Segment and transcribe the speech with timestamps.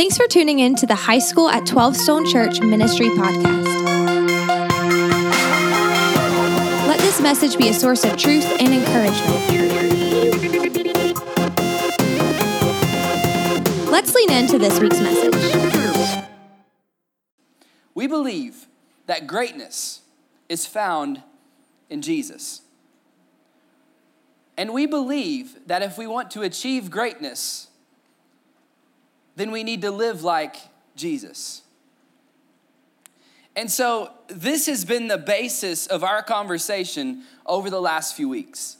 [0.00, 3.66] Thanks for tuning in to the High School at 12 Stone Church Ministry podcast.
[6.88, 9.36] Let this message be a source of truth and encouragement.
[13.90, 16.24] Let's lean into this week's message.
[17.94, 18.68] We believe
[19.04, 20.00] that greatness
[20.48, 21.22] is found
[21.90, 22.62] in Jesus.
[24.56, 27.66] And we believe that if we want to achieve greatness,
[29.40, 30.56] then we need to live like
[30.96, 31.62] Jesus.
[33.56, 38.76] And so, this has been the basis of our conversation over the last few weeks.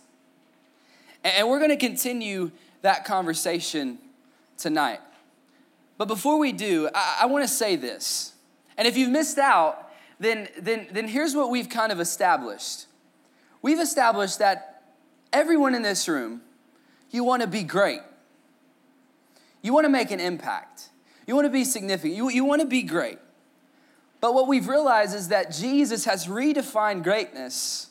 [1.25, 2.51] And we're gonna continue
[2.83, 3.99] that conversation
[4.59, 5.01] tonight.
[5.99, 8.35] But before we do, I, I wanna say this.
[8.77, 12.87] And if you've missed out, then, then, then here's what we've kind of established.
[13.63, 14.83] We've established that
[15.33, 16.43] everyone in this room,
[17.11, 18.01] you wanna be great.
[19.63, 20.89] You want to make an impact.
[21.27, 22.15] You want to be significant.
[22.15, 23.19] You, you want to be great.
[24.21, 27.89] But what we've realized is that Jesus has redefined greatness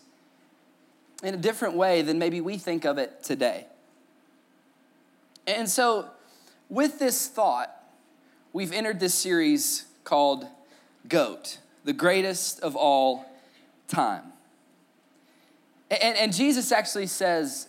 [1.23, 3.66] in a different way than maybe we think of it today.
[5.47, 6.09] And so,
[6.69, 7.73] with this thought,
[8.53, 10.45] we've entered this series called
[11.07, 13.25] GOAT, the greatest of all
[13.88, 14.33] time.
[15.89, 17.67] And, and Jesus actually says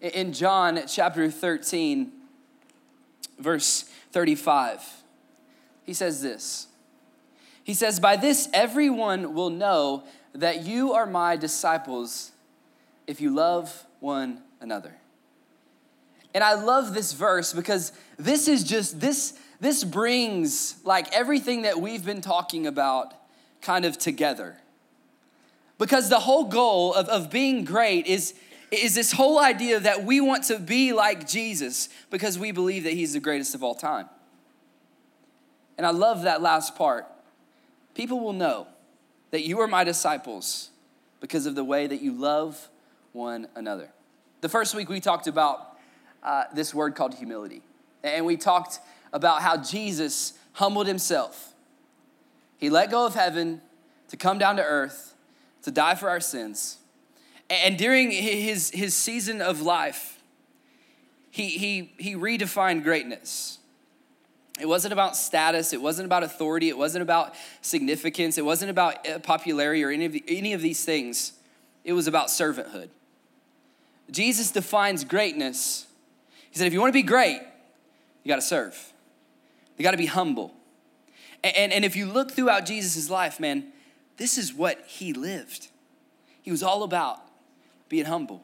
[0.00, 2.10] in John chapter 13,
[3.42, 5.02] verse 35.
[5.84, 6.68] He says this
[7.64, 10.04] He says, By this everyone will know
[10.34, 12.32] that you are my disciples
[13.06, 14.94] if you love one another.
[16.34, 21.80] And I love this verse because this is just, this, this brings like everything that
[21.80, 23.12] we've been talking about
[23.60, 24.56] kind of together.
[25.78, 28.34] Because the whole goal of, of being great is,
[28.72, 32.94] is this whole idea that we want to be like Jesus because we believe that
[32.94, 34.08] he's the greatest of all time.
[35.76, 37.06] And I love that last part.
[37.94, 38.66] People will know
[39.30, 40.70] that you are my disciples
[41.20, 42.68] because of the way that you love
[43.12, 43.90] one another.
[44.40, 45.76] The first week we talked about
[46.22, 47.62] uh, this word called humility.
[48.02, 48.78] And we talked
[49.12, 51.52] about how Jesus humbled himself.
[52.56, 53.60] He let go of heaven
[54.08, 55.14] to come down to earth
[55.62, 56.78] to die for our sins
[57.52, 60.22] and during his, his season of life,
[61.30, 63.58] he, he, he redefined greatness.
[64.60, 69.08] It wasn't about status, it wasn't about authority, it wasn't about significance, it wasn't about
[69.08, 71.32] uh, popularity or any of, the, any of these things.
[71.84, 72.88] It was about servanthood.
[74.10, 75.86] Jesus defines greatness.
[76.50, 77.40] He said, if you want to be great,
[78.22, 78.92] you got to serve,
[79.78, 80.54] you got to be humble.
[81.42, 83.72] And, and, and if you look throughout Jesus' life, man,
[84.18, 85.68] this is what he lived.
[86.42, 87.20] He was all about
[87.92, 88.42] being humble.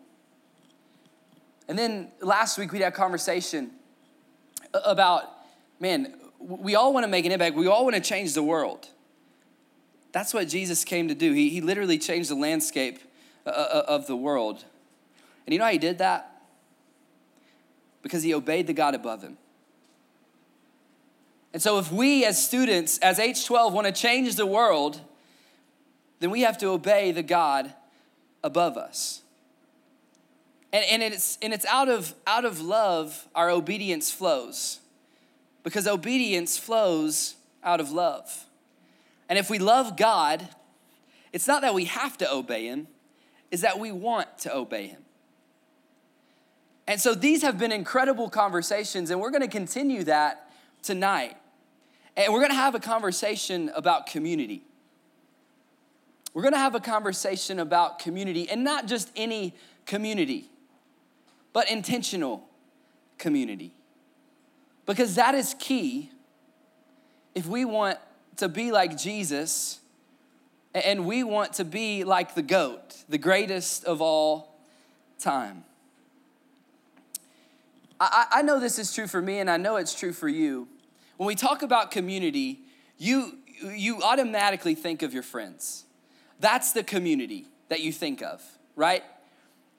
[1.69, 3.71] And then last week we had a conversation
[4.75, 5.23] about,
[5.81, 7.57] man, we all want to make an impact.
[7.57, 8.89] We all want to change the world.
[10.13, 11.33] That's what Jesus came to do.
[11.33, 12.99] He, he literally changed the landscape
[13.47, 14.67] uh, uh, of the world.
[15.47, 16.43] And you know how he did that?
[18.03, 19.39] Because he obeyed the God above him.
[21.55, 25.01] And so, if we as students, as H12, want to change the world,
[26.21, 27.73] then we have to obey the God
[28.45, 29.23] above us.
[30.73, 34.81] And, and, it's, and it's out of, out of love our obedience flows.
[35.63, 38.47] Because obedience flows out of love.
[39.29, 40.49] And if we love God,
[41.33, 42.87] it's not that we have to obey Him,
[43.51, 45.03] is that we want to obey Him.
[46.87, 50.51] And so these have been incredible conversations, and we're gonna continue that
[50.83, 51.37] tonight.
[52.17, 54.65] And we're gonna have a conversation about community.
[56.33, 60.51] We're gonna have a conversation about community, and not just any community
[61.59, 62.49] but intentional
[63.19, 63.73] community.
[64.87, 66.09] Because that is key
[67.35, 67.99] if we want
[68.37, 69.81] to be like Jesus
[70.73, 74.55] and we want to be like the goat, the greatest of all
[75.19, 75.65] time.
[77.99, 80.69] I, I know this is true for me and I know it's true for you.
[81.17, 82.61] When we talk about community,
[82.99, 85.87] you, you automatically think of your friends.
[86.39, 88.45] That's the community that you think of,
[88.77, 89.03] right?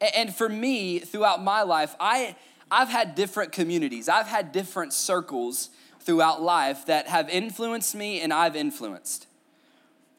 [0.02, 2.36] And for me, throughout my life, I,
[2.72, 5.70] I've had different communities, I've had different circles
[6.00, 9.28] throughout life that have influenced me and I've influenced.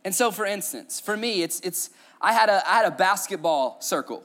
[0.05, 1.91] And so, for instance, for me, it's, it's
[2.21, 4.25] I, had a, I had a basketball circle,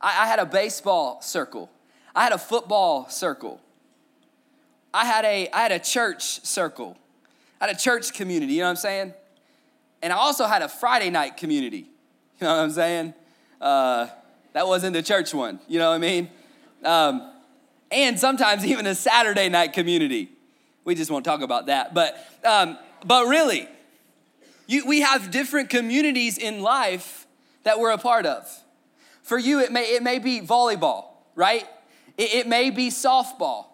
[0.00, 1.70] I, I had a baseball circle,
[2.14, 3.60] I had a football circle,
[4.92, 6.96] I had a, I had a church circle,
[7.60, 9.14] I had a church community, you know what I'm saying?
[10.02, 11.88] And I also had a Friday night community,
[12.40, 13.14] you know what I'm saying?
[13.60, 14.08] Uh,
[14.54, 16.30] that wasn't the church one, you know what I mean?
[16.84, 17.30] Um,
[17.90, 20.30] and sometimes even a Saturday night community.
[20.84, 21.94] We just won't talk about that.
[21.94, 23.68] But, um, but really,
[24.66, 27.26] you, we have different communities in life
[27.64, 28.48] that we're a part of.
[29.22, 31.66] For you, it may, it may be volleyball, right?
[32.18, 33.66] It, it may be softball.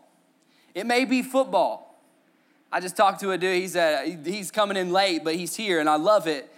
[0.75, 2.00] It may be football.
[2.73, 5.81] I just talked to a dude, he's, uh, he's coming in late, but he's here
[5.81, 6.49] and I love it.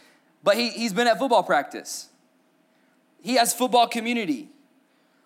[0.44, 2.08] But he, he's been at football practice.
[3.22, 4.48] He has football community,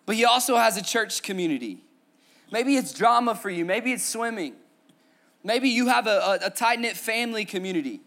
[0.05, 1.79] but he also has a church community.
[2.53, 4.55] Maybe it's drama for you, maybe it's swimming.
[5.43, 8.01] Maybe you have a, a, a tight knit family community.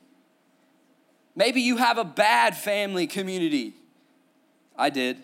[1.35, 3.73] Maybe you have a bad family community.
[4.77, 5.23] I did.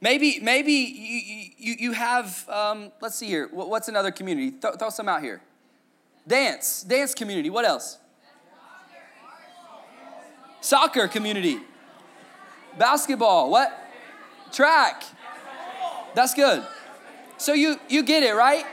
[0.00, 4.50] Maybe, maybe you, you, you have, um, let's see here, what's another community?
[4.50, 5.40] Th- throw some out here.
[6.26, 7.50] Dance, dance community.
[7.50, 7.98] What else?
[10.60, 11.58] Soccer community.
[12.78, 13.50] Basketball.
[13.50, 13.78] What?
[14.52, 15.04] Track.
[16.14, 16.64] That's good.
[17.38, 18.64] So you you get it, right?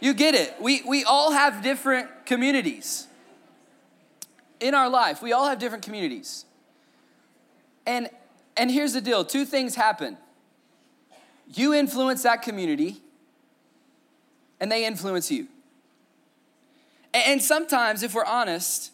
[0.00, 0.54] You get it.
[0.60, 3.06] We we all have different communities
[4.60, 5.22] in our life.
[5.22, 6.44] We all have different communities.
[7.86, 8.08] And
[8.56, 10.16] and here's the deal, two things happen.
[11.54, 13.02] You influence that community
[14.60, 15.48] and they influence you.
[17.12, 18.90] And sometimes if we're honest,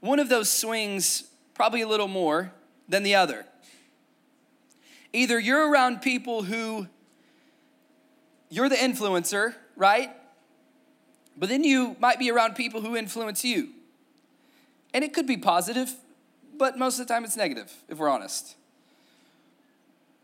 [0.00, 1.24] one of those swings
[1.54, 2.52] probably a little more
[2.88, 3.46] than the other.
[5.12, 6.86] Either you're around people who
[8.48, 10.10] you're the influencer, right?
[11.36, 13.70] But then you might be around people who influence you.
[14.94, 15.92] And it could be positive,
[16.56, 18.56] but most of the time it's negative, if we're honest.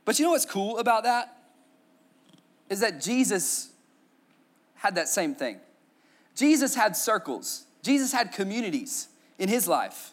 [0.04, 1.36] But you know what's cool about that?
[2.70, 3.70] Is that Jesus
[4.76, 5.58] had that same thing.
[6.34, 9.08] Jesus had circles, Jesus had communities
[9.38, 10.12] in his life.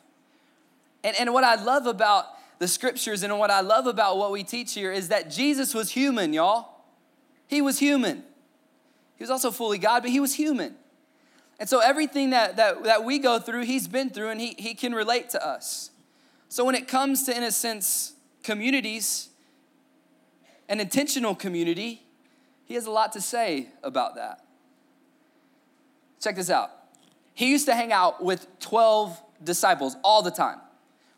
[1.03, 2.25] And, and what I love about
[2.59, 5.91] the scriptures and what I love about what we teach here is that Jesus was
[5.91, 6.83] human, y'all.
[7.47, 8.23] He was human.
[9.15, 10.75] He was also fully God, but he was human.
[11.59, 14.73] And so everything that, that, that we go through, he's been through and he, he
[14.73, 15.91] can relate to us.
[16.47, 18.13] So when it comes to, in a sense,
[18.43, 19.29] communities,
[20.67, 22.03] an intentional community,
[22.65, 24.45] he has a lot to say about that.
[26.21, 26.71] Check this out.
[27.33, 30.59] He used to hang out with 12 disciples all the time,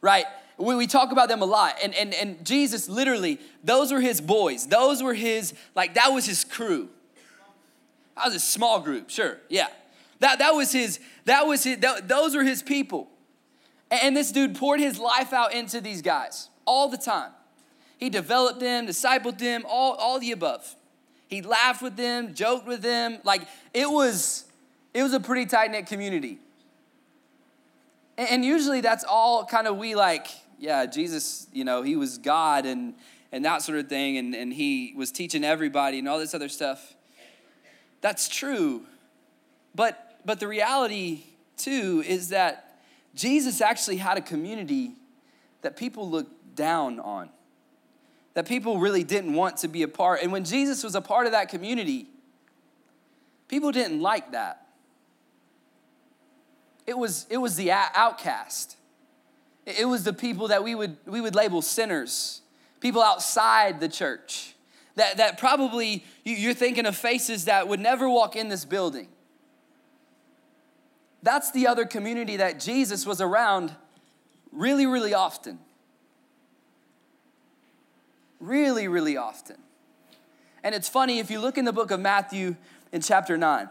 [0.01, 0.25] right?
[0.61, 1.75] We, we talk about them a lot.
[1.83, 4.67] And, and, and Jesus, literally, those were his boys.
[4.67, 6.89] Those were his, like, that was his crew.
[8.15, 9.67] That was a small group, sure, yeah.
[10.19, 13.07] That, that was his, that was his, that, those were his people.
[13.89, 17.31] And this dude poured his life out into these guys all the time.
[17.97, 20.75] He developed them, discipled them, all, all the above.
[21.27, 23.19] He laughed with them, joked with them.
[23.23, 24.45] Like it was,
[24.93, 26.39] it was a pretty tight-knit community.
[28.17, 30.27] And usually that's all kind of we like,
[30.61, 32.93] yeah, Jesus, you know, he was God and
[33.33, 36.49] and that sort of thing, and, and he was teaching everybody and all this other
[36.49, 36.95] stuff.
[38.01, 38.83] That's true.
[39.73, 41.23] But but the reality
[41.57, 42.79] too is that
[43.15, 44.93] Jesus actually had a community
[45.61, 47.29] that people looked down on.
[48.33, 50.21] That people really didn't want to be a part.
[50.21, 52.07] And when Jesus was a part of that community,
[53.47, 54.67] people didn't like that.
[56.87, 58.77] It was, it was the outcast.
[59.65, 62.41] It was the people that we would, we would label sinners,
[62.79, 64.55] people outside the church.
[64.95, 69.07] That, that probably you're thinking of faces that would never walk in this building.
[71.23, 73.73] That's the other community that Jesus was around
[74.51, 75.59] really, really often.
[78.39, 79.57] Really, really often.
[80.63, 82.55] And it's funny, if you look in the book of Matthew
[82.91, 83.69] in chapter 9,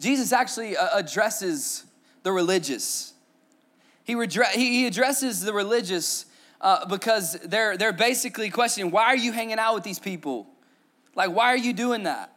[0.00, 1.84] Jesus actually uh, addresses
[2.22, 3.14] the religious.
[4.08, 6.24] He, redre- he addresses the religious
[6.62, 10.46] uh, because they're, they're basically questioning why are you hanging out with these people?
[11.14, 12.32] Like, why are you doing that?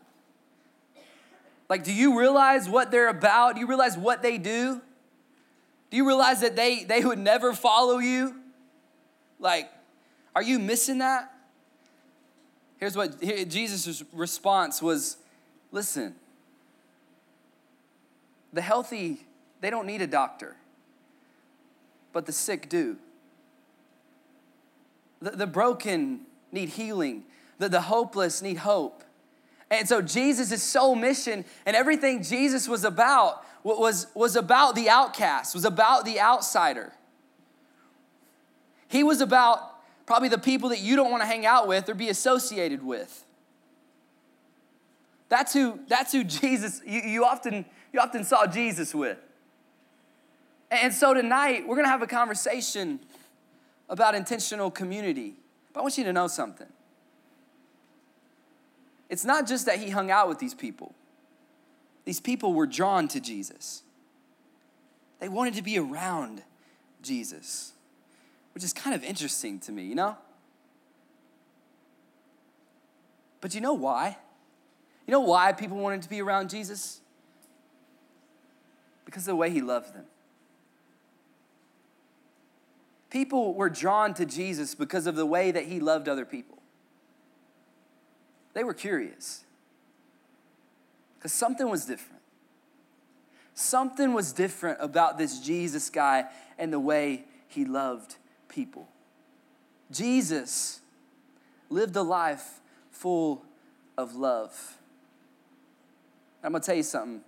[1.70, 3.56] Like, do you realize what they're about?
[3.56, 4.82] Do you realize what they do?
[5.90, 8.36] Do you realize that they, they would never follow you?
[9.40, 9.72] Like,
[10.36, 11.34] are you missing that?
[12.80, 15.16] Here's what here, Jesus' response was
[15.72, 16.16] listen,
[18.52, 19.26] the healthy,
[19.62, 20.58] they don't need a doctor,
[22.14, 22.98] but the sick do.
[25.22, 27.24] The, the broken need healing,
[27.60, 29.04] the, the hopeless need hope.
[29.70, 35.54] And so Jesus' sole mission and everything Jesus was about was, was about the outcast,
[35.54, 36.92] was about the outsider.
[38.88, 39.62] He was about
[40.06, 43.24] probably the people that you don't want to hang out with or be associated with.
[45.30, 47.64] That's who, that's who Jesus, you, you, often,
[47.94, 49.18] you often saw Jesus with.
[50.72, 53.02] And so tonight, we're to have a conversation
[53.90, 55.36] about intentional community.
[55.74, 56.68] But I want you to know something.
[59.10, 60.96] It's not just that he hung out with these people.
[62.06, 63.84] these people were drawn to Jesus.
[65.20, 66.42] They wanted to be around
[67.02, 67.74] Jesus,
[68.54, 70.18] which is kind of interesting to me, you know?
[73.40, 74.18] But you know why?
[75.08, 77.02] You know why people wanted to be around Jesus?
[79.06, 80.06] Because of the way he loved them.
[83.12, 86.58] People were drawn to Jesus because of the way that he loved other people.
[88.54, 89.44] They were curious
[91.18, 92.22] because something was different.
[93.54, 96.26] Something was different about this Jesus guy
[96.58, 98.16] and the way he loved
[98.48, 98.88] people.
[99.92, 100.80] Jesus
[101.70, 103.44] lived a life full
[103.98, 104.78] of love.
[106.42, 107.22] I'm gonna tell you something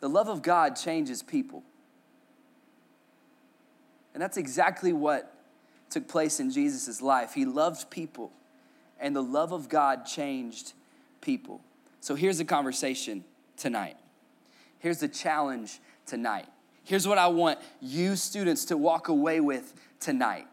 [0.00, 1.62] the love of God changes people.
[4.20, 5.32] And that's exactly what
[5.88, 7.32] took place in Jesus' life.
[7.32, 8.30] He loved people,
[9.00, 10.74] and the love of God changed
[11.22, 11.62] people.
[12.00, 13.24] So here's the conversation
[13.56, 13.96] tonight.
[14.78, 16.44] Here's the challenge tonight.
[16.84, 20.46] Here's what I want you students to walk away with tonight.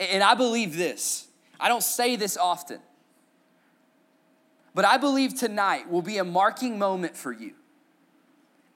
[0.00, 1.28] And I believe this.
[1.60, 2.80] I don't say this often,
[4.74, 7.52] but I believe tonight will be a marking moment for you.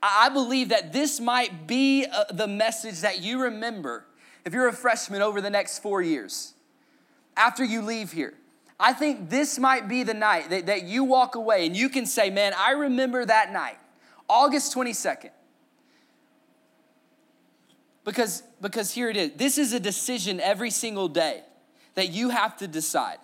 [0.01, 4.05] I believe that this might be uh, the message that you remember
[4.45, 6.55] if you're a freshman over the next four years,
[7.37, 8.35] after you leave here.
[8.79, 12.05] I think this might be the night that, that you walk away and you can
[12.05, 13.79] say, Man, I remember that night,
[14.29, 15.31] August 22nd.
[18.05, 19.31] Because, because here it is.
[19.37, 21.43] This is a decision every single day
[21.95, 23.19] that you have to decide.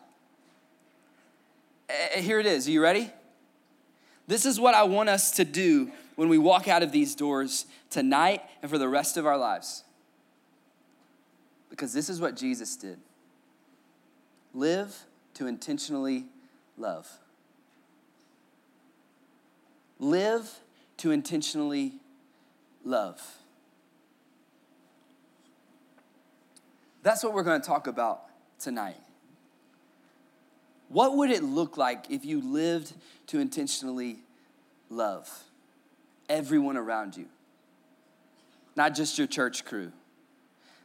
[1.90, 2.68] Uh, here it is.
[2.68, 3.10] Are you ready?
[4.28, 7.66] This is what I want us to do when we walk out of these doors
[7.90, 9.82] tonight and for the rest of our lives.
[11.70, 12.98] Because this is what Jesus did
[14.54, 16.24] live to intentionally
[16.76, 17.08] love.
[19.98, 20.60] Live
[20.98, 21.94] to intentionally
[22.84, 23.20] love.
[27.02, 28.24] That's what we're going to talk about
[28.58, 28.96] tonight.
[30.88, 32.92] What would it look like if you lived
[33.28, 34.18] to intentionally
[34.88, 35.28] love
[36.28, 37.26] everyone around you?
[38.74, 39.92] Not just your church crew,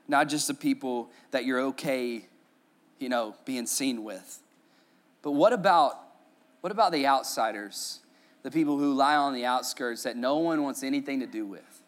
[0.08, 2.26] not just the people that you're okay,
[3.00, 4.40] you know, being seen with.
[5.22, 6.00] But what about
[6.62, 8.00] what about the outsiders?
[8.44, 11.82] The people who lie on the outskirts that no one wants anything to do with?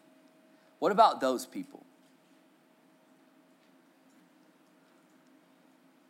[0.80, 1.82] What about those people?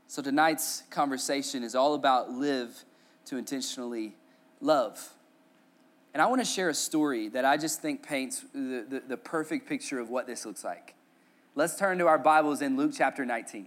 [0.08, 2.84] So tonight's conversation is all about live
[3.26, 4.16] to intentionally
[4.60, 5.12] love.
[6.12, 9.16] And I want to share a story that I just think paints the, the, the
[9.16, 10.95] perfect picture of what this looks like.
[11.58, 13.66] Let's turn to our Bibles in Luke chapter 19.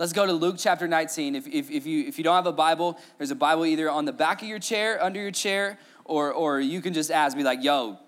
[0.00, 1.36] Let's go to Luke chapter 19.
[1.36, 4.04] If, if, if, you, if you don't have a Bible, there's a Bible either on
[4.04, 7.44] the back of your chair, under your chair, or, or you can just ask me,
[7.44, 8.00] like, yo,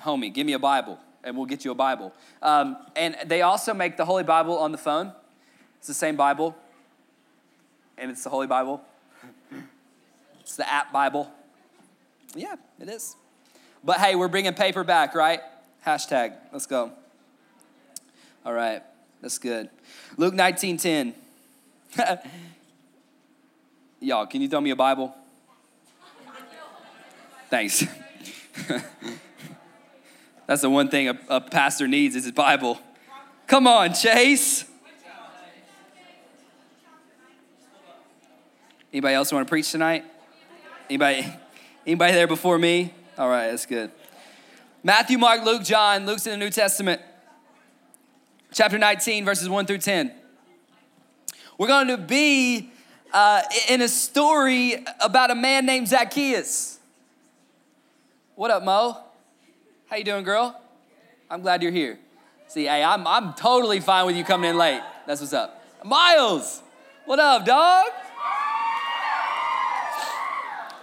[0.00, 2.14] homie, give me a Bible, and we'll get you a Bible.
[2.42, 5.12] Um, and they also make the Holy Bible on the phone.
[5.78, 6.54] It's the same Bible,
[7.98, 8.84] and it's the Holy Bible.
[10.42, 11.28] it's the app Bible.
[12.36, 13.16] Yeah, it is.
[13.82, 15.40] But hey, we're bringing paper back, right?
[15.84, 16.92] Hashtag, let's go.
[18.44, 18.82] All right,
[19.22, 19.70] that's good.
[20.18, 21.14] Luke 19 10.
[24.00, 25.14] Y'all, can you throw me a Bible?
[27.48, 27.86] Thanks.
[30.46, 32.78] that's the one thing a, a pastor needs is his Bible.
[33.46, 34.66] Come on, Chase.
[38.92, 40.04] Anybody else want to preach tonight?
[40.90, 41.26] Anybody,
[41.86, 42.92] anybody there before me?
[43.16, 43.90] All right, that's good.
[44.82, 46.04] Matthew, Mark, Luke, John.
[46.04, 47.00] Luke's in the New Testament
[48.54, 50.12] chapter 19, verses 1 through 10.
[51.58, 52.70] We're going to be
[53.12, 56.78] uh, in a story about a man named Zacchaeus.
[58.36, 58.98] What up, Mo?
[59.86, 60.60] How you doing, girl?
[61.28, 61.98] I'm glad you're here.
[62.46, 64.82] See, hey, I'm, I'm totally fine with you coming in late.
[65.06, 65.60] That's what's up.
[65.84, 66.62] Miles,
[67.06, 67.86] what up, dog?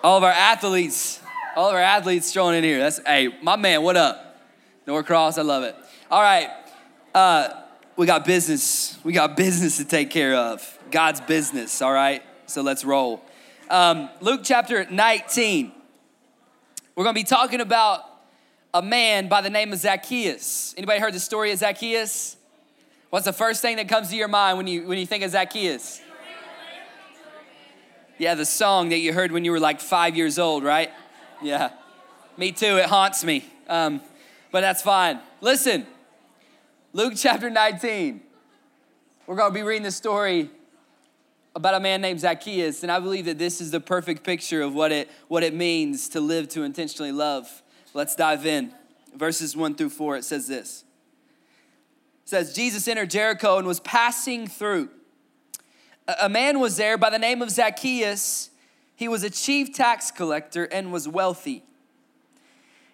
[0.04, 1.22] All of our athletes,
[1.56, 2.80] all of our athletes strolling in here.
[2.80, 4.40] That's, hey, my man, what up?
[4.88, 5.76] Norcross, I love it.
[6.10, 6.50] All right,
[7.14, 7.61] uh,
[7.96, 8.98] we got business.
[9.04, 10.80] We got business to take care of.
[10.92, 12.24] God's business, all right?
[12.46, 13.24] So let's roll.
[13.70, 15.72] Um, Luke chapter 19.
[16.96, 18.04] We're going to be talking about
[18.74, 20.74] a man by the name of Zacchaeus.
[20.78, 22.38] Anybody heard the story of Zacchaeus?
[23.10, 25.32] What's the first thing that comes to your mind when you when you think of
[25.32, 26.02] Zacchaeus?
[28.18, 30.92] Yeah, the song that you heard when you were like five years old, right?
[31.42, 31.72] Yeah,
[32.38, 32.78] me too.
[32.78, 34.00] It haunts me, um,
[34.52, 35.20] but that's fine.
[35.42, 35.88] Listen,
[36.94, 38.20] Luke chapter 19.
[39.26, 40.50] We're going to be reading the story
[41.56, 44.76] about a man named Zacchaeus, and I believe that this is the perfect picture of
[44.76, 47.64] what it, what it means to live to intentionally love.
[47.94, 48.74] Let's dive in.
[49.16, 50.84] Verses 1 through 4, it says this.
[52.26, 54.90] It says, Jesus entered Jericho and was passing through.
[56.22, 58.50] A man was there by the name of Zacchaeus.
[58.98, 61.64] He was a chief tax collector and was wealthy.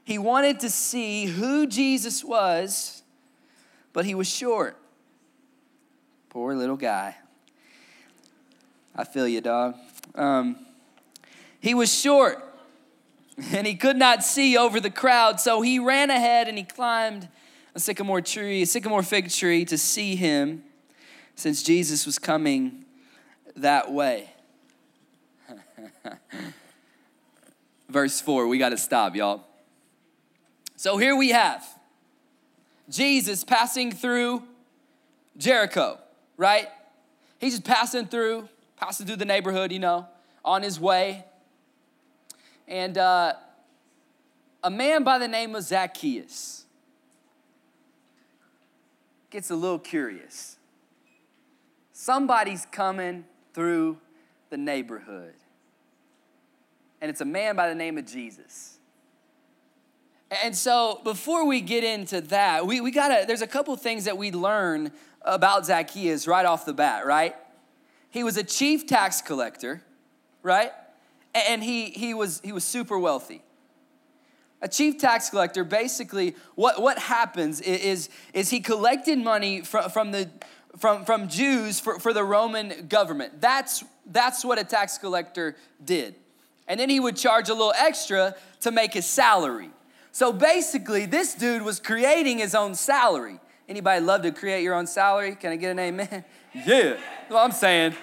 [0.04, 2.97] He wanted to see who Jesus was,
[3.98, 4.78] but he was short.
[6.30, 7.16] Poor little guy.
[8.96, 9.74] I feel you, dog.
[10.14, 10.56] Um,
[11.60, 12.38] he was short
[13.52, 17.28] and he could not see over the crowd, so he ran ahead and he climbed
[17.74, 20.62] a sycamore tree, a sycamore fig tree to see him
[21.34, 22.86] since Jesus was coming
[23.56, 24.30] that way.
[27.90, 29.48] Verse 4, we got to stop, y'all.
[30.76, 31.77] So here we have
[32.90, 34.44] Jesus passing through
[35.38, 36.00] Jericho,
[36.38, 36.68] right?
[37.40, 40.08] He's just passing through, passing through the neighborhood, you know,
[40.44, 41.26] on his way.
[42.68, 43.34] And uh,
[44.64, 46.66] a man by the name of Zacchaeus
[49.30, 50.58] gets a little curious.
[51.92, 53.98] Somebody's coming through
[54.50, 55.34] the neighborhood,
[57.02, 58.77] and it's a man by the name of Jesus.
[60.30, 64.18] And so, before we get into that, we, we gotta, there's a couple things that
[64.18, 64.92] we learn
[65.22, 67.36] about Zacchaeus right off the bat, right?
[68.10, 69.82] He was a chief tax collector,
[70.44, 70.72] right?
[71.46, 73.42] and he, he, was, he was super wealthy.
[74.62, 80.12] A chief tax collector, basically, what, what happens is, is he collected money from, from,
[80.12, 80.30] the,
[80.78, 83.40] from, from Jews for, for the Roman government.
[83.40, 86.16] That's, that's what a tax collector did.
[86.68, 89.70] And then he would charge a little extra to make his salary.
[90.18, 93.40] So basically, this dude was creating his own salary.
[93.70, 95.36] Anybody love to create your own salary?
[95.36, 96.26] Can I get an amen?
[96.66, 96.98] yeah.
[97.30, 97.94] Well, I'm saying,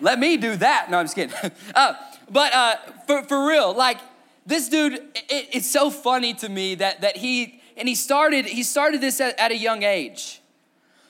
[0.00, 0.90] let me do that.
[0.90, 1.36] No, I'm just kidding.
[1.74, 1.96] Uh,
[2.30, 3.98] but uh, for, for real, like
[4.46, 8.62] this dude, it, it's so funny to me that, that he, and he started, he
[8.62, 10.40] started this at, at a young age.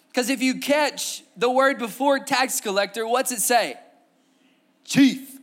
[0.08, 3.78] Because if you catch the word before tax collector, what's it say?
[4.84, 5.38] Chief.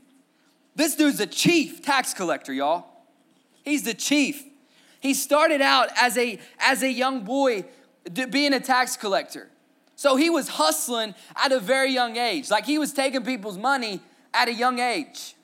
[0.75, 2.87] This dude's a chief tax collector, y'all.
[3.63, 4.50] He's the chief.
[5.01, 7.65] He started out as a, as a young boy
[8.29, 9.49] being a tax collector.
[9.95, 12.49] So he was hustling at a very young age.
[12.49, 13.99] Like he was taking people's money
[14.33, 15.35] at a young age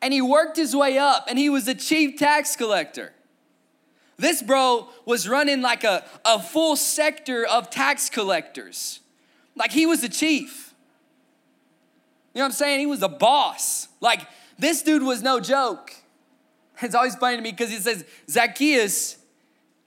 [0.00, 3.12] and he worked his way up and he was a chief tax collector.
[4.18, 9.00] This bro was running like a, a full sector of tax collectors.
[9.54, 10.74] Like he was the chief.
[12.34, 12.80] You know what I'm saying?
[12.80, 13.88] He was the boss.
[14.00, 14.26] Like
[14.58, 15.92] this dude was no joke.
[16.82, 19.18] It's always funny to me because he says Zacchaeus,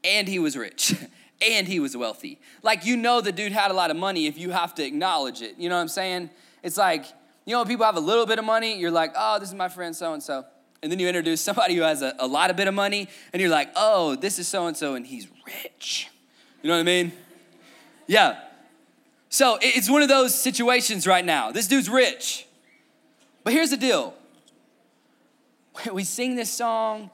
[0.04, 0.96] and he was rich,
[1.48, 2.40] and he was wealthy.
[2.64, 5.42] Like you know the dude had a lot of money if you have to acknowledge
[5.42, 5.56] it.
[5.58, 6.30] You know what I'm saying?
[6.64, 7.06] It's like
[7.50, 9.70] you know, people have a little bit of money, you're like, oh, this is my
[9.70, 10.46] friend so and so.
[10.84, 13.42] And then you introduce somebody who has a, a lot of bit of money, and
[13.42, 16.12] you're like, oh, this is so and so, and he's rich.
[16.62, 17.12] You know what I mean?
[18.06, 18.40] Yeah.
[19.30, 21.52] So it's one of those situations right now.
[21.52, 22.46] This dude's rich.
[23.44, 24.14] But here's the deal
[25.94, 27.10] we sing this song,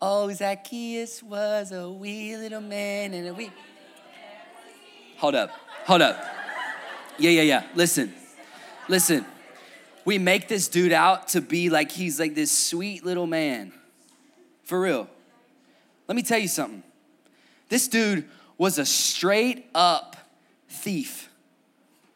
[0.00, 3.50] Oh, Zacchaeus was a wee little man, and a wee.
[5.16, 5.50] Hold up,
[5.86, 6.24] hold up.
[7.18, 7.62] Yeah, yeah, yeah.
[7.74, 8.14] Listen,
[8.88, 9.24] listen
[10.08, 13.74] we make this dude out to be like he's like this sweet little man.
[14.64, 15.06] For real.
[16.08, 16.82] Let me tell you something.
[17.68, 20.16] This dude was a straight up
[20.66, 21.28] thief.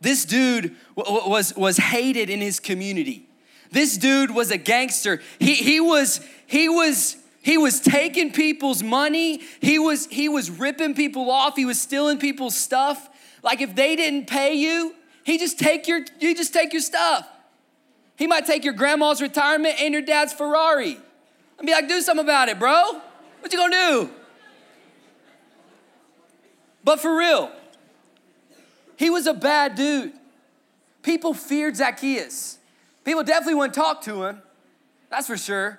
[0.01, 3.29] This dude w- was, was hated in his community.
[3.73, 5.21] This dude was a gangster.
[5.39, 9.41] He, he was, he was, he was taking people's money.
[9.61, 11.57] He was, he was ripping people off.
[11.57, 13.09] He was stealing people's stuff.
[13.43, 17.27] Like if they didn't pay you, he just take your, you just take your stuff.
[18.17, 20.99] He might take your grandma's retirement and your dad's Ferrari
[21.59, 23.01] and be like, do something about it, bro.
[23.41, 24.11] What you gonna do?
[26.85, 27.51] But for real,
[28.97, 30.13] he was a bad dude.
[31.03, 32.59] People feared Zacchaeus.
[33.05, 34.43] People definitely wouldn't talk to him.
[35.11, 35.79] That's for sure.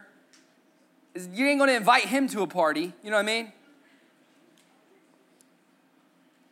[1.15, 2.93] You ain't gonna invite him to a party.
[3.03, 3.51] You know what I mean?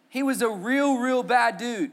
[0.09, 1.91] He was a real, real bad dude.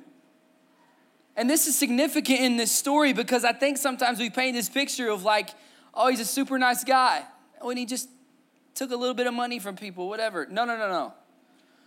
[1.37, 5.09] And this is significant in this story because I think sometimes we paint this picture
[5.09, 5.51] of like,
[5.95, 7.23] oh, he's a super nice guy.
[7.61, 8.09] When he just
[8.75, 10.47] took a little bit of money from people, whatever.
[10.51, 11.15] No, no, no, no.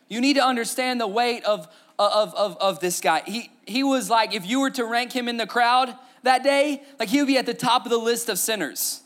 [0.08, 1.68] You need to understand the weight of,
[2.00, 3.24] of, of, of this guy.
[3.26, 6.82] He, he was like, if you were to rank him in the crowd that day,
[7.00, 9.02] like he would be at the top of the list of sinners.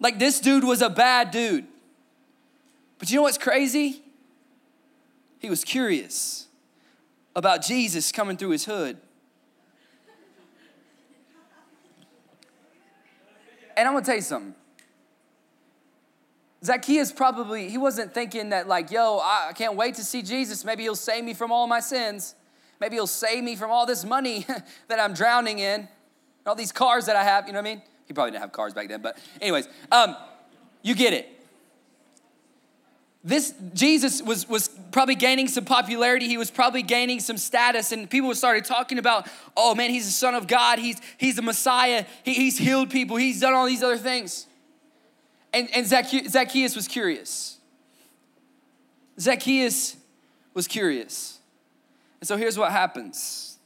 [0.00, 1.66] Like this dude was a bad dude.
[2.98, 4.02] But you know what's crazy?
[5.38, 6.46] He was curious
[7.36, 8.96] about Jesus coming through his hood.
[13.76, 14.54] And I'm gonna tell you something.
[16.64, 20.64] Zacchaeus probably, he wasn't thinking that, like, yo, I can't wait to see Jesus.
[20.64, 22.34] Maybe he'll save me from all my sins.
[22.80, 24.46] Maybe he'll save me from all this money
[24.88, 25.88] that I'm drowning in,
[26.46, 27.46] all these cars that I have.
[27.46, 27.82] You know what I mean?
[28.06, 30.16] He probably didn't have cars back then, but, anyways, um,
[30.82, 31.30] you get it.
[33.26, 36.28] This Jesus was, was probably gaining some popularity.
[36.28, 40.12] He was probably gaining some status, and people started talking about, oh man, he's the
[40.12, 40.78] Son of God.
[40.78, 42.04] He's, he's the Messiah.
[42.22, 43.16] He, he's healed people.
[43.16, 44.46] He's done all these other things.
[45.54, 47.58] And, and Zacchaeus was curious.
[49.18, 49.96] Zacchaeus
[50.52, 51.33] was curious.
[52.24, 53.58] And so here's what happens.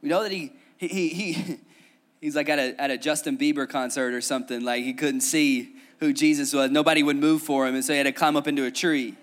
[0.00, 1.58] We know that he, he, he,
[2.20, 5.74] he's like at a, at a Justin Bieber concert or something, like he couldn't see
[5.98, 6.70] who Jesus was.
[6.70, 9.16] Nobody would move for him, and so he had to climb up into a tree.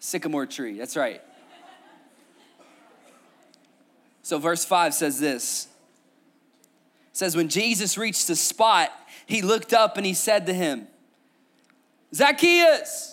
[0.00, 1.22] Sycamore tree, that's right.
[4.20, 5.66] So, verse 5 says this
[7.14, 8.90] says, When Jesus reached the spot,
[9.24, 10.88] he looked up and he said to him,
[12.14, 13.11] Zacchaeus,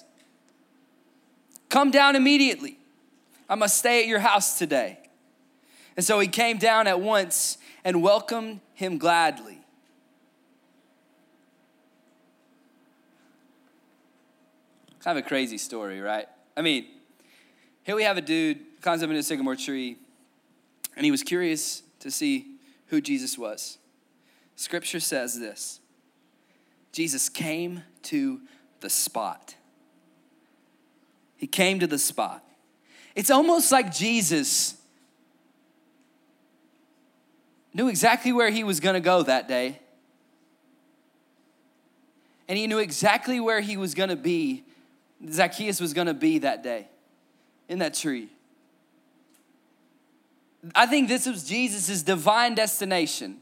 [1.70, 2.78] come down immediately.
[3.48, 5.00] I must stay at your house today.
[5.96, 9.60] And so he came down at once and welcomed him gladly.
[15.04, 16.28] Kind of a crazy story, right?
[16.58, 16.86] I mean,
[17.84, 19.98] here we have a dude climbs up into a sycamore tree,
[20.96, 22.56] and he was curious to see
[22.88, 23.78] who Jesus was.
[24.56, 25.80] Scripture says this
[26.92, 28.42] Jesus came to
[28.82, 29.56] the spot.
[31.40, 32.44] He came to the spot.
[33.16, 34.76] It's almost like Jesus
[37.74, 39.80] knew exactly where he was going to go that day.
[42.50, 44.66] And he knew exactly where he was going to be,
[45.32, 46.88] Zacchaeus was going to be that day
[47.70, 48.28] in that tree.
[50.76, 53.38] I think this was Jesus' divine destination.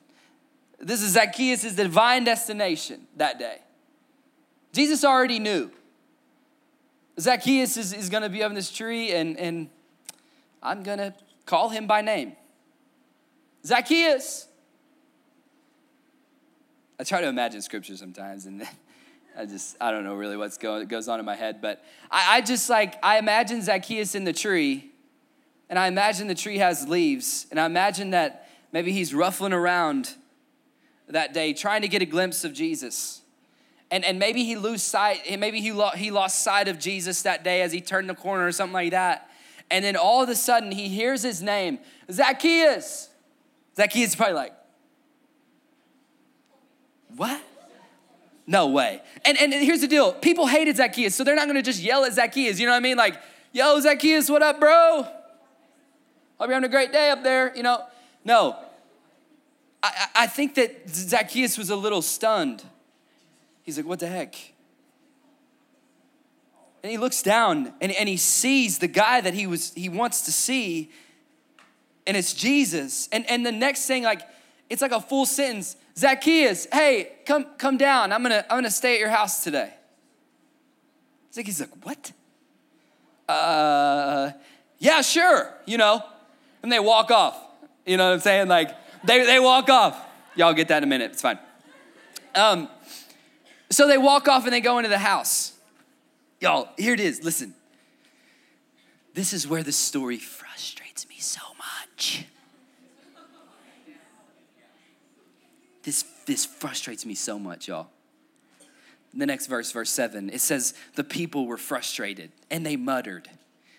[0.79, 3.57] This is Zacchaeus' divine destination that day.
[4.71, 5.71] Jesus already knew.
[7.19, 9.69] Zacchaeus is, is going to be up in this tree, and, and
[10.61, 11.13] I'm going to
[11.45, 12.35] call him by name
[13.65, 14.47] Zacchaeus.
[16.99, 18.67] I try to imagine scripture sometimes, and
[19.37, 22.37] I just, I don't know really what's going, goes on in my head, but I,
[22.37, 24.91] I just like, I imagine Zacchaeus in the tree,
[25.69, 30.15] and I imagine the tree has leaves, and I imagine that maybe he's ruffling around
[31.07, 33.21] that day trying to get a glimpse of Jesus.
[33.89, 37.43] And, and maybe he lose sight, maybe he, lo- he lost sight of Jesus that
[37.43, 39.29] day as he turned the corner or something like that.
[39.69, 41.79] And then all of a sudden he hears his name,
[42.11, 43.09] Zacchaeus.
[43.75, 44.53] Zacchaeus is probably like,
[47.15, 47.41] what?
[48.45, 49.01] No way.
[49.25, 52.13] And, and here's the deal people hated Zacchaeus, so they're not gonna just yell at
[52.13, 52.59] Zacchaeus.
[52.59, 52.97] You know what I mean?
[52.97, 53.19] Like,
[53.51, 55.03] yo, Zacchaeus, what up, bro?
[55.03, 55.11] Hope
[56.41, 57.55] you're having a great day up there.
[57.55, 57.83] You know,
[58.23, 58.57] no,
[59.83, 62.63] I, I think that Zacchaeus was a little stunned.
[63.67, 64.33] He's like, what the heck?
[66.81, 70.21] And he looks down and, and he sees the guy that he was he wants
[70.21, 70.89] to see,
[72.07, 73.09] and it's Jesus.
[73.11, 74.21] And, and the next thing, like,
[74.69, 75.75] it's like a full sentence.
[75.97, 78.13] Zacchaeus, hey, come, come down.
[78.13, 79.73] I'm gonna, I'm gonna stay at your house today.
[81.33, 82.11] Zacchaeus like, what?
[83.27, 84.31] Uh,
[84.79, 86.01] yeah, sure, you know.
[86.63, 87.37] And they walk off.
[87.85, 88.47] You know what I'm saying?
[88.47, 88.69] Like,
[89.03, 90.01] they, they walk off.
[90.35, 91.11] Y'all get that in a minute.
[91.11, 91.39] It's fine.
[92.33, 92.69] Um,
[93.69, 95.53] so they walk off and they go into the house.
[96.39, 97.23] Y'all, here it is.
[97.23, 97.53] Listen.
[99.13, 102.25] This is where the story frustrates me so much.
[105.81, 107.87] This, this frustrates me so much, y'all.
[109.13, 113.29] The next verse, verse 7, it says, The people were frustrated and they muttered.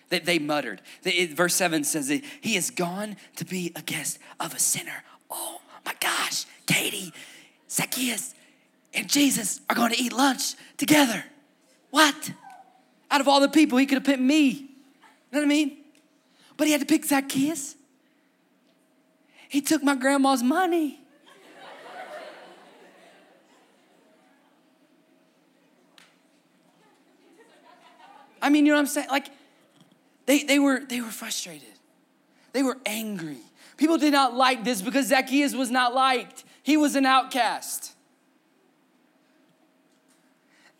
[0.09, 0.81] They, they muttered.
[1.03, 2.09] They, it, verse 7 says
[2.41, 5.03] he has gone to be a guest of a sinner.
[5.29, 7.13] Oh my gosh, Katie,
[7.69, 8.33] Zacchaeus,
[8.93, 11.23] and Jesus are going to eat lunch together.
[11.89, 12.31] What?
[13.11, 14.49] Out of all the people, he could have picked me.
[14.49, 14.59] You
[15.31, 15.77] know what I mean?
[16.57, 17.75] But he had to pick Zacchaeus.
[19.47, 20.99] He took my grandma's money.
[28.41, 29.09] I mean, you know what I'm saying?
[29.09, 29.27] Like,
[30.25, 31.67] they, they, were, they were frustrated.
[32.53, 33.39] They were angry.
[33.77, 37.93] People did not like this because Zacchaeus was not liked, he was an outcast.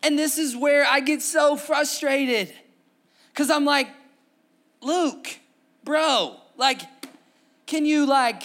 [0.02, 2.52] And this is where I get so frustrated
[3.32, 3.88] because I'm like,
[4.80, 5.28] Luke,
[5.84, 6.80] bro, like,
[7.66, 8.42] can you like,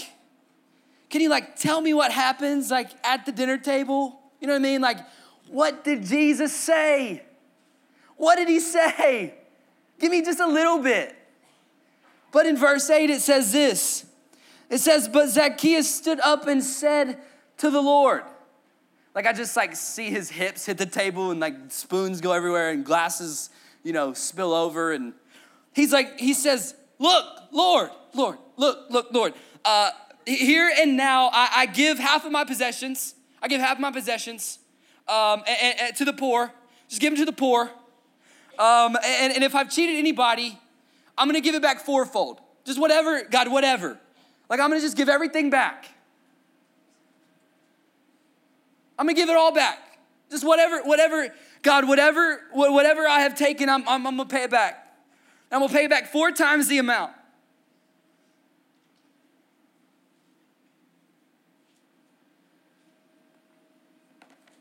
[1.10, 4.20] can you like tell me what happens like at the dinner table?
[4.42, 4.82] You know what I mean?
[4.82, 5.00] Like,
[5.48, 7.24] what did Jesus say?
[8.18, 9.34] What did he say?
[10.00, 11.16] Give me just a little bit.
[12.32, 14.06] But in verse 8, it says this
[14.70, 17.20] it says, But Zacchaeus stood up and said
[17.58, 18.24] to the Lord,
[19.16, 22.70] Like I just like see his hips hit the table and like spoons go everywhere
[22.72, 23.50] and glasses,
[23.82, 24.92] you know, spill over.
[24.92, 25.14] And
[25.74, 29.34] he's like, he says, Look, Lord, Lord, look, look, Lord.
[29.64, 29.92] Uh,
[30.26, 33.16] here and now, I, I, give half of my possessions.
[33.42, 34.60] I give half of my possessions
[35.08, 36.52] um, and, and, to the poor.
[36.88, 37.70] Just give them to the poor.
[38.58, 40.58] Um, and, and if I've cheated anybody,
[41.18, 42.40] I'm gonna give it back fourfold.
[42.64, 44.00] Just whatever, God, whatever.
[44.50, 45.88] Like I'm gonna just give everything back.
[48.98, 49.80] I'm gonna give it all back.
[50.30, 54.52] Just whatever, whatever, God, whatever, whatever I have taken, I'm, I'm, I'm gonna pay it
[54.52, 54.82] back.
[55.52, 57.12] I'm gonna pay back four times the amount.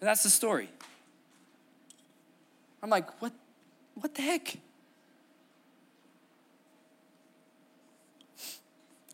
[0.01, 0.69] And that's the story.
[2.83, 3.33] I'm like, what,
[3.95, 4.59] what the heck?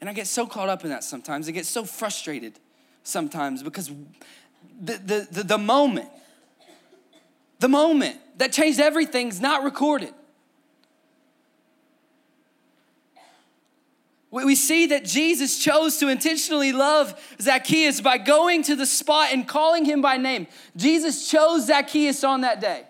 [0.00, 1.48] And I get so caught up in that sometimes.
[1.48, 2.59] I get so frustrated
[3.04, 3.92] sometimes because
[4.81, 6.09] the, the, the, moment,
[7.59, 10.14] the moment that changed everything's not recorded.
[14.31, 19.46] We see that Jesus chose to intentionally love Zacchaeus by going to the spot and
[19.46, 20.46] calling him by name.
[20.77, 22.85] Jesus chose Zacchaeus on that day.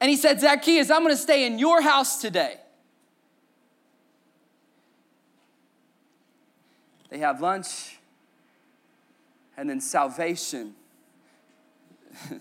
[0.00, 2.58] And he said, Zacchaeus, I'm gonna stay in your house today.
[7.08, 7.95] They have lunch,
[9.56, 10.74] and then salvation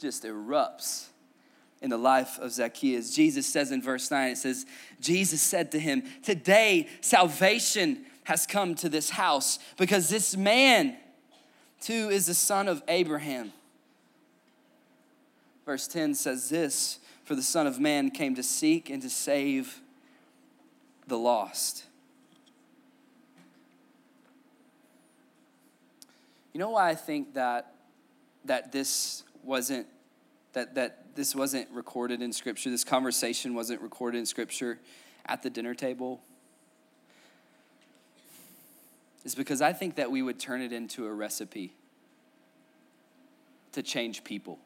[0.00, 1.06] just erupts
[1.82, 3.14] in the life of Zacchaeus.
[3.14, 4.66] Jesus says in verse 9, it says,
[5.00, 10.96] Jesus said to him, Today salvation has come to this house because this man
[11.80, 13.52] too is the son of Abraham.
[15.64, 19.80] Verse 10 says this For the Son of Man came to seek and to save
[21.06, 21.84] the lost.
[26.52, 27.74] You know why I think that
[28.44, 29.86] that this wasn't
[30.52, 34.78] that that this wasn't recorded in scripture, this conversation wasn't recorded in scripture
[35.26, 36.20] at the dinner table?
[39.24, 41.74] Is because I think that we would turn it into a recipe
[43.72, 44.58] to change people.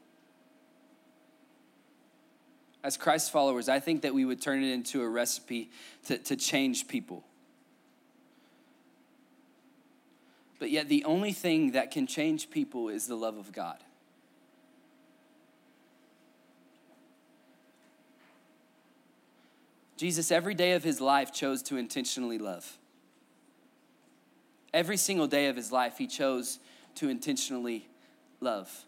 [2.82, 5.70] As Christ followers, I think that we would turn it into a recipe
[6.06, 7.24] to, to change people.
[10.64, 13.76] But yet, the only thing that can change people is the love of God.
[19.98, 22.78] Jesus, every day of his life, chose to intentionally love.
[24.72, 26.60] Every single day of his life, he chose
[26.94, 27.86] to intentionally
[28.40, 28.86] love.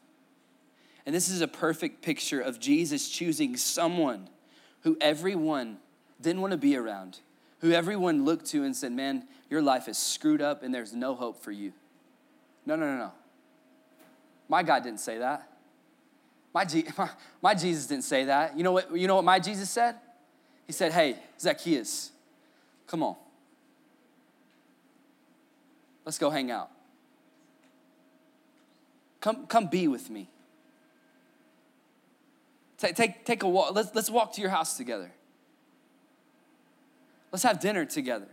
[1.04, 4.30] And this is a perfect picture of Jesus choosing someone
[4.80, 5.76] who everyone
[6.22, 7.18] didn't want to be around,
[7.60, 11.14] who everyone looked to and said, Man, your life is screwed up and there's no
[11.14, 11.72] hope for you.
[12.64, 13.12] No, no, no, no.
[14.48, 15.48] My God didn't say that.
[16.52, 17.10] My, G- my,
[17.42, 18.56] my Jesus didn't say that.
[18.56, 19.96] You know what, you know what my Jesus said?
[20.66, 22.10] He said, Hey, Zacchaeus,
[22.86, 23.16] come on.
[26.04, 26.70] Let's go hang out.
[29.20, 30.28] Come, come be with me.
[32.78, 33.74] Take, take, take a walk.
[33.74, 35.10] Let's, let's walk to your house together.
[37.32, 38.28] Let's have dinner together.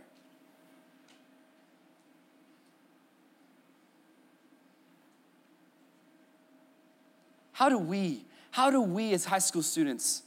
[7.52, 10.24] How do we, how do we as high school students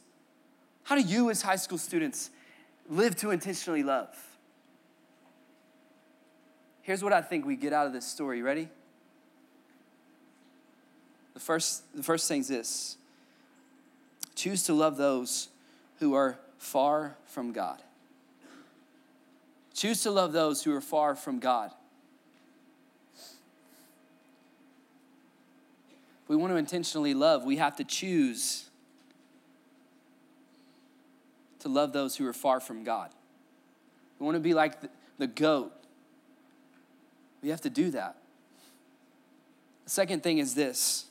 [0.88, 2.30] how do you, as high school students,
[2.88, 4.08] live to intentionally love?
[6.82, 8.42] Here's what I think we get out of this story.
[8.42, 8.70] Ready?
[11.34, 12.98] The first, the first thing is this
[14.34, 15.50] choose to love those
[16.00, 17.82] who are far from God.
[19.78, 21.70] Choose to love those who are far from God.
[26.24, 28.72] If we want to intentionally love, we have to choose
[31.60, 33.12] to love those who are far from God.
[34.18, 34.78] We want to be like
[35.20, 35.72] the, goat.
[37.44, 38.16] We have to do that.
[39.84, 41.06] The second thing is this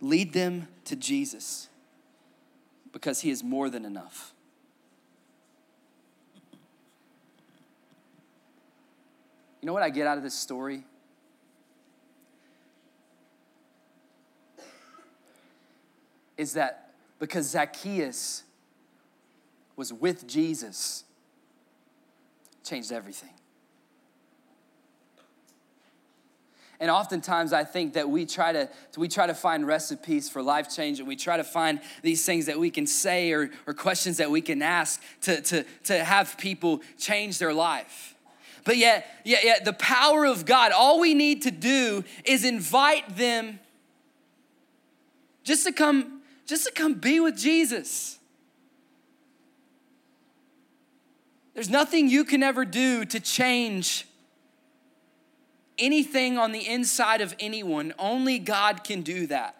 [0.00, 1.68] lead them to Jesus
[2.90, 4.31] because he is more than enough.
[9.62, 10.82] You know what I get out of this story?
[16.36, 18.42] Is that because Zacchaeus
[19.76, 21.04] was with Jesus
[22.64, 23.30] changed everything.
[26.80, 30.74] And oftentimes I think that we try to we try to find recipes for life
[30.74, 34.16] change and we try to find these things that we can say or, or questions
[34.16, 38.16] that we can ask to, to, to have people change their life.
[38.64, 43.16] But yet, yet, yet the power of God, all we need to do is invite
[43.16, 43.58] them
[45.42, 48.18] just to come, just to come be with Jesus.
[51.54, 54.06] There's nothing you can ever do to change
[55.78, 57.92] anything on the inside of anyone.
[57.98, 59.56] Only God can do that.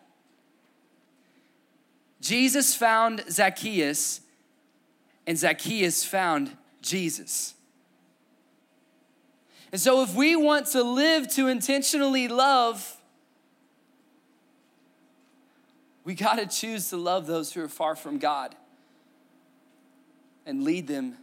[2.20, 4.20] Jesus found Zacchaeus,
[5.26, 7.54] and Zacchaeus found Jesus.
[9.72, 13.00] And so, if we want to live to intentionally love,
[16.04, 18.54] we got to choose to love those who are far from God
[20.44, 21.16] and lead them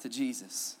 [0.00, 0.77] to Jesus.